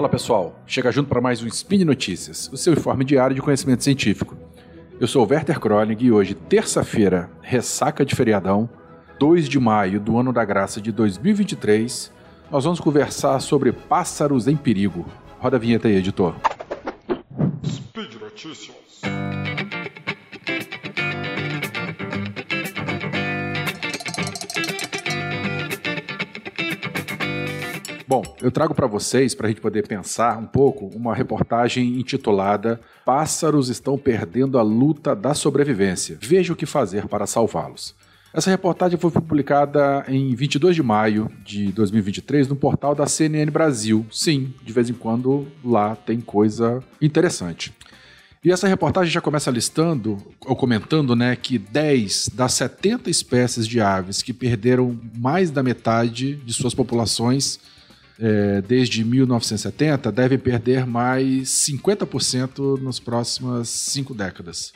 [0.00, 3.84] Fala pessoal, chega junto para mais um Spin Notícias, o seu informe diário de conhecimento
[3.84, 4.34] científico.
[4.98, 8.66] Eu sou o Werther Kronig e hoje, terça-feira, ressaca de feriadão,
[9.18, 12.10] 2 de maio do ano da graça de 2023,
[12.50, 15.04] nós vamos conversar sobre pássaros em perigo.
[15.38, 16.34] Roda a vinheta aí, editor.
[17.62, 19.00] Speed Notícias.
[28.10, 32.80] Bom, eu trago para vocês, para a gente poder pensar um pouco, uma reportagem intitulada
[33.04, 36.18] Pássaros estão perdendo a luta da sobrevivência.
[36.20, 37.94] Veja o que fazer para salvá-los.
[38.34, 44.04] Essa reportagem foi publicada em 22 de maio de 2023 no portal da CNN Brasil.
[44.10, 47.72] Sim, de vez em quando lá tem coisa interessante.
[48.42, 53.80] E essa reportagem já começa listando, ou comentando, né, que 10 das 70 espécies de
[53.80, 57.60] aves que perderam mais da metade de suas populações
[58.20, 64.72] é, desde 1970 devem perder mais 50% nas próximas cinco décadas.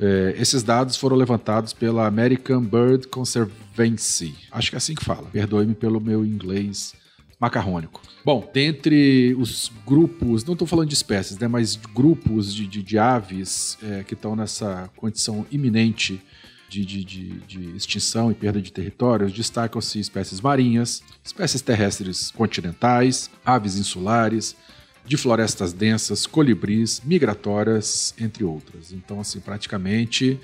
[0.00, 4.34] É, esses dados foram levantados pela American Bird Conservancy.
[4.50, 5.28] Acho que é assim que fala.
[5.30, 6.94] Perdoe-me pelo meu inglês
[7.40, 8.00] macarrônico.
[8.24, 12.98] Bom, dentre os grupos, não estou falando de espécies, né, mas grupos de, de, de
[12.98, 16.20] aves é, que estão nessa condição iminente
[16.68, 23.30] de, de, de, de extinção e perda de territórios, destacam-se espécies marinhas, espécies terrestres continentais,
[23.44, 24.54] aves insulares,
[25.04, 28.92] de florestas densas, colibris, migratórias, entre outras.
[28.92, 30.38] Então, assim, praticamente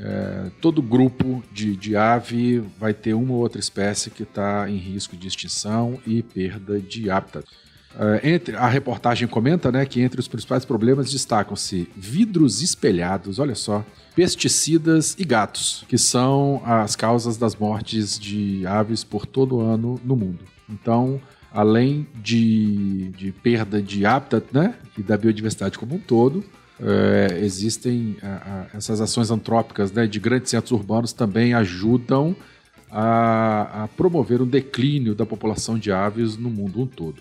[0.00, 4.76] é, todo grupo de, de ave vai ter uma ou outra espécie que está em
[4.76, 7.46] risco de extinção e perda de hábitat.
[7.96, 13.54] Uh, entre, a reportagem comenta né, que entre os principais problemas destacam-se vidros espelhados, olha
[13.54, 13.82] só,
[14.14, 20.14] pesticidas e gatos, que são as causas das mortes de aves por todo ano no
[20.14, 20.40] mundo.
[20.68, 21.18] Então,
[21.50, 26.44] além de, de perda de hábitat né, e da biodiversidade como um todo,
[26.78, 28.18] é, existem
[28.74, 32.36] essas ações antrópicas né, de grandes centros urbanos também ajudam
[32.90, 37.16] a, a promover um declínio da população de aves no mundo um todo.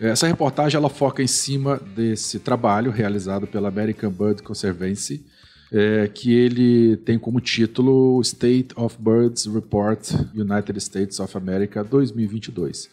[0.00, 5.24] Essa reportagem ela foca em cima desse trabalho realizado pela American Bird Conservancy,
[5.72, 10.00] é, que ele tem como título State of Birds Report
[10.34, 12.90] United States of America 2022.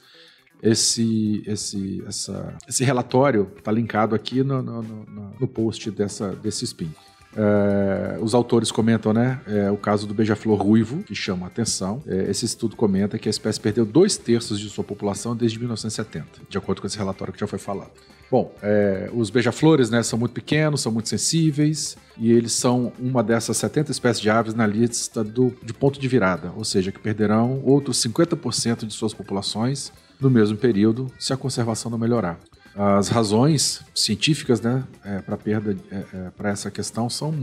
[0.63, 6.65] Esse, esse, essa, esse relatório está linkado aqui no, no, no, no post dessa, desse
[6.65, 6.91] spin.
[7.35, 12.01] É, os autores comentam, né, é, o caso do beija-flor ruivo, que chama a atenção.
[12.07, 16.41] É, esse estudo comenta que a espécie perdeu dois terços de sua população desde 1970,
[16.49, 17.91] de acordo com esse relatório que já foi falado.
[18.29, 23.21] Bom, é, os beija-flores né, são muito pequenos, são muito sensíveis, e eles são uma
[23.21, 26.99] dessas 70 espécies de aves na lista do, de ponto de virada, ou seja, que
[26.99, 32.39] perderão outros 50% de suas populações no mesmo período se a conservação não melhorar.
[32.75, 37.33] As razões científicas né, é, para perda é, é, para essa questão são,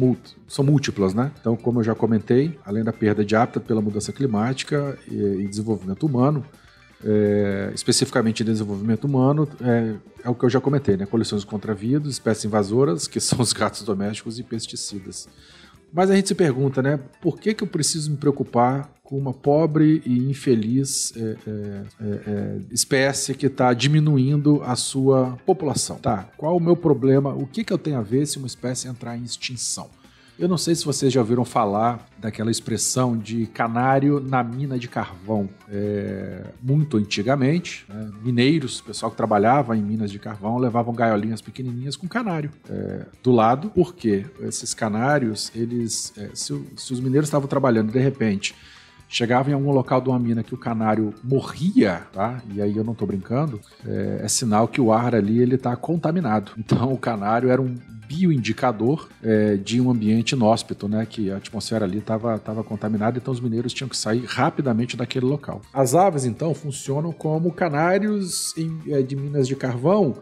[0.46, 1.12] são múltiplas.
[1.12, 1.30] Né?
[1.40, 5.48] Então, como eu já comentei, além da perda de hábitat pela mudança climática e, e
[5.48, 6.44] desenvolvimento humano,
[7.04, 9.94] é, especificamente desenvolvimento humano, é,
[10.24, 11.06] é, o que eu já comentei, né?
[11.06, 15.28] Coleções contra vírus, espécies invasoras, que são os gatos domésticos e pesticidas.
[15.92, 16.98] Mas a gente se pergunta, né?
[17.20, 22.04] Por que, que eu preciso me preocupar com uma pobre e infeliz é, é, é,
[22.26, 25.96] é espécie que está diminuindo a sua população?
[25.96, 27.34] Tá, qual o meu problema?
[27.34, 29.88] O que, que eu tenho a ver se uma espécie entrar em extinção?
[30.38, 34.86] Eu não sei se vocês já ouviram falar daquela expressão de canário na mina de
[34.86, 35.48] carvão.
[35.68, 41.96] É, muito antigamente, né, mineiros, pessoal que trabalhava em minas de carvão, levavam gaiolinhas pequenininhas
[41.96, 47.48] com canário é, do lado, porque esses canários, eles, é, se, se os mineiros estavam
[47.48, 48.54] trabalhando de repente
[49.08, 52.42] chegava em algum local de uma mina que o canário morria, tá?
[52.54, 55.74] E aí eu não tô brincando, é, é sinal que o ar ali ele tá
[55.74, 56.52] contaminado.
[56.58, 57.74] Então o canário era um
[58.08, 61.06] bioindicador é, de um ambiente inóspito, né?
[61.06, 65.26] Que a atmosfera ali estava tava contaminada, então os mineiros tinham que sair rapidamente daquele
[65.26, 65.60] local.
[65.72, 70.16] As aves, então, funcionam como canários em, é, de minas de carvão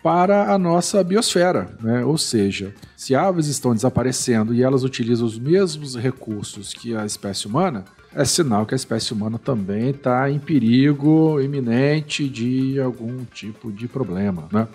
[0.00, 2.04] para a nossa biosfera, né?
[2.04, 7.48] Ou seja, se aves estão desaparecendo e elas utilizam os mesmos recursos que a espécie
[7.48, 13.72] humana, é sinal que a espécie humana também está em perigo iminente de algum tipo
[13.72, 14.68] de problema, né?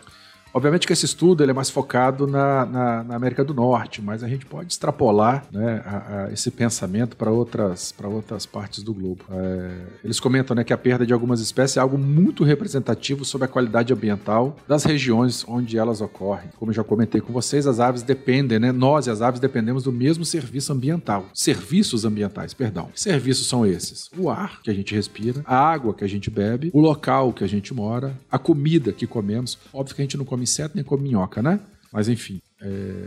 [0.53, 4.23] Obviamente que esse estudo ele é mais focado na, na, na América do Norte, mas
[4.23, 9.25] a gente pode extrapolar né, a, a esse pensamento para outras, outras partes do globo.
[9.31, 9.71] É,
[10.03, 13.47] eles comentam né, que a perda de algumas espécies é algo muito representativo sobre a
[13.47, 16.49] qualidade ambiental das regiões onde elas ocorrem.
[16.57, 19.83] Como eu já comentei com vocês, as aves dependem, né, nós e as aves dependemos
[19.83, 21.25] do mesmo serviço ambiental.
[21.33, 22.89] Serviços ambientais, perdão.
[22.93, 24.11] Que serviços são esses?
[24.15, 27.43] O ar que a gente respira, a água que a gente bebe, o local que
[27.43, 29.57] a gente mora, a comida que comemos.
[29.73, 31.59] Óbvio que a gente não come inseto nem come minhoca, né?
[31.91, 32.41] Mas enfim.
[32.61, 33.03] É,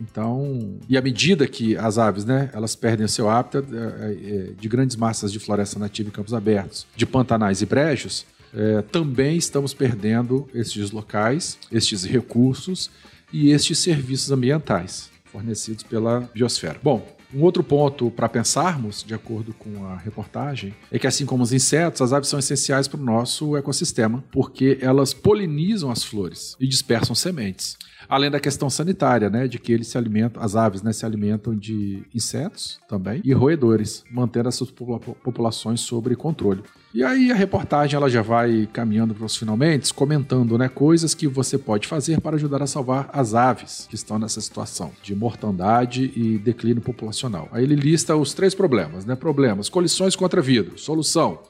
[0.00, 4.52] então, e à medida que as aves, né, elas perdem o seu hábitat é, é,
[4.58, 9.36] de grandes massas de floresta nativa em campos abertos, de pantanais e brejos, é, também
[9.36, 12.90] estamos perdendo estes locais, estes recursos
[13.32, 16.78] e estes serviços ambientais fornecidos pela biosfera.
[16.82, 17.04] Bom,
[17.34, 21.52] um outro ponto para pensarmos, de acordo com a reportagem, é que assim como os
[21.52, 26.66] insetos, as aves são essenciais para o nosso ecossistema, porque elas polinizam as flores e
[26.66, 27.76] dispersam sementes.
[28.08, 31.56] Além da questão sanitária, né, de que eles se alimentam, as aves, né, se alimentam
[31.56, 36.62] de insetos também e roedores, mantendo essas populações sob controle.
[36.94, 41.26] E aí a reportagem ela já vai caminhando para os finalmente, comentando né, coisas que
[41.26, 46.12] você pode fazer para ajudar a salvar as aves que estão nessa situação de mortandade
[46.14, 47.48] e declínio populacional.
[47.50, 49.16] Aí ele lista os três problemas, né?
[49.16, 50.78] Problemas: colisões contra vidro.
[50.78, 51.40] Solução: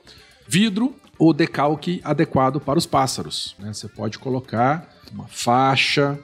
[0.49, 3.55] vidro ou decalque adequado para os pássaros.
[3.59, 3.71] Né?
[3.71, 6.19] Você pode colocar uma faixa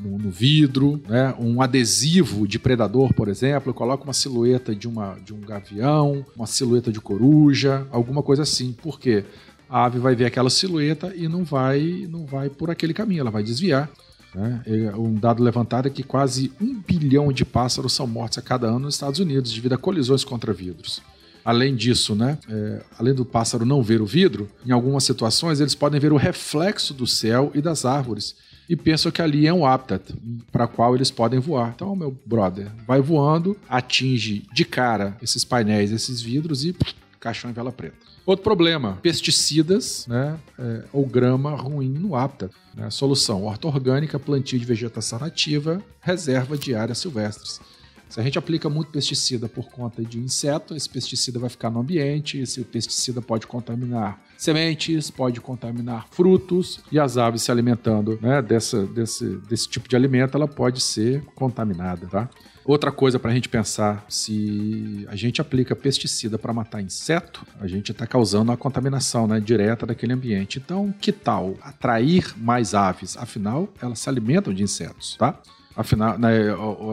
[0.00, 1.34] no, no, vidro, né?
[1.38, 6.46] um adesivo de predador, por exemplo, coloca uma silhueta de, uma, de um gavião, uma
[6.46, 8.72] silhueta de coruja, alguma coisa assim.
[8.72, 9.24] Por quê?
[9.68, 13.30] A ave vai ver aquela silhueta e não vai, não vai por aquele caminho, ela
[13.30, 13.90] vai desviar.
[14.34, 14.62] Né?
[14.96, 18.80] Um dado levantado é que quase um bilhão de pássaros são mortos a cada ano
[18.80, 21.02] nos Estados Unidos devido a colisões contra vidros.
[21.42, 25.76] Além disso, né, é, além do pássaro não ver o vidro, em algumas situações eles
[25.76, 28.34] podem ver o reflexo do céu e das árvores
[28.68, 30.14] e pensam que ali é um habitat
[30.50, 31.72] para qual eles podem voar.
[31.74, 37.50] Então, meu brother, vai voando, atinge de cara esses painéis, esses vidros e pff, caixão
[37.50, 37.96] em vela preta.
[38.24, 42.52] Outro problema, pesticidas né, é, ou grama ruim no habitat.
[42.74, 42.90] Né?
[42.90, 47.60] Solução, horta orgânica, plantio de vegetação nativa, reserva de áreas silvestres.
[48.08, 51.80] Se a gente aplica muito pesticida por conta de inseto, esse pesticida vai ficar no
[51.80, 58.40] ambiente, esse pesticida pode contaminar sementes, pode contaminar frutos e as aves se alimentando né,
[58.40, 62.30] dessa, desse, desse tipo de alimento, ela pode ser contaminada, tá?
[62.64, 67.66] Outra coisa para a gente pensar, se a gente aplica pesticida para matar inseto, a
[67.68, 70.58] gente está causando a contaminação né, direta daquele ambiente.
[70.58, 73.16] Então, que tal atrair mais aves?
[73.16, 75.40] Afinal, elas se alimentam de insetos, tá?
[75.76, 76.30] Afinal, né,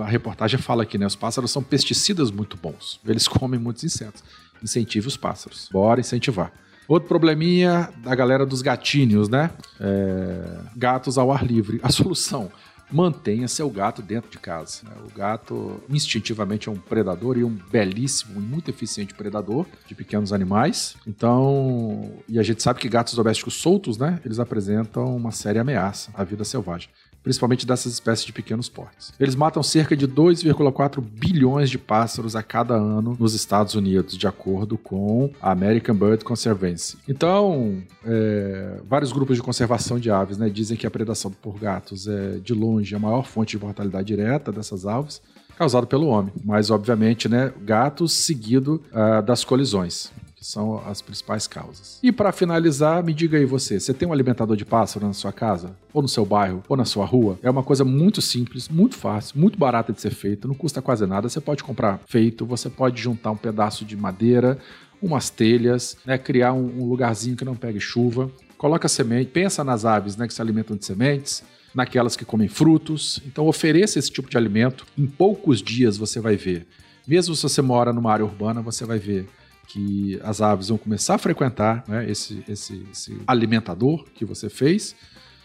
[0.04, 1.06] a reportagem fala aqui, né?
[1.06, 3.00] Os pássaros são pesticidas muito bons.
[3.08, 4.24] Eles comem muitos insetos.
[4.62, 5.70] Incentive os pássaros.
[5.72, 6.52] Bora incentivar.
[6.88, 9.52] Outro probleminha da galera dos gatinhos, né?
[9.80, 11.80] É, gatos ao ar livre.
[11.82, 12.52] A solução
[12.92, 14.82] mantenha seu gato dentro de casa.
[14.84, 14.92] Né?
[15.06, 20.34] O gato instintivamente é um predador e um belíssimo e muito eficiente predador de pequenos
[20.34, 20.96] animais.
[21.08, 26.12] Então, e a gente sabe que gatos domésticos soltos, né, eles apresentam uma séria ameaça
[26.14, 26.90] à vida selvagem
[27.24, 29.14] principalmente dessas espécies de pequenos portes.
[29.20, 34.28] Eles matam cerca de 2,4 bilhões de pássaros a cada ano nos Estados Unidos, de
[34.28, 36.98] acordo com a American Bird Conservancy.
[37.08, 42.08] Então, é, vários grupos de conservação de aves né, dizem que a predação por gatos
[42.08, 45.22] é, de longe, a maior fonte de mortalidade direta dessas aves
[45.58, 50.12] causado pelo homem, mas obviamente, né, gatos seguido uh, das colisões
[50.44, 52.00] são as principais causas.
[52.04, 55.32] E para finalizar, me diga aí você, você tem um alimentador de pássaro na sua
[55.32, 55.76] casa?
[55.94, 56.62] Ou no seu bairro?
[56.68, 57.40] Ou na sua rua?
[57.42, 61.06] É uma coisa muito simples, muito fácil, muito barata de ser feita, não custa quase
[61.08, 61.30] nada.
[61.30, 64.60] Você pode comprar feito, você pode juntar um pedaço de madeira,
[65.02, 69.86] umas telhas, né, criar um, um lugarzinho que não pegue chuva, coloca semente, pensa nas
[69.86, 73.22] aves né, que se alimentam de sementes, naquelas que comem frutos.
[73.26, 74.86] Então ofereça esse tipo de alimento.
[74.98, 76.68] Em poucos dias você vai ver.
[77.08, 79.28] Mesmo se você mora numa área urbana, você vai ver
[79.68, 84.96] que as aves vão começar a frequentar né, esse, esse, esse alimentador que você fez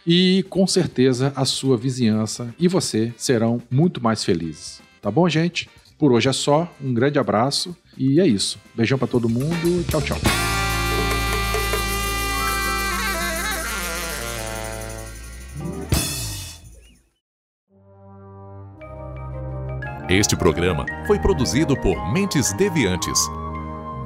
[0.06, 4.80] e com certeza a sua vizinhança e você serão muito mais felizes.
[5.00, 5.68] Tá bom, gente?
[5.98, 6.72] Por hoje é só.
[6.82, 8.58] Um grande abraço e é isso.
[8.74, 9.84] Beijão para todo mundo.
[9.88, 10.18] Tchau, tchau.
[20.08, 23.18] Este programa foi produzido por Mentes Deviantes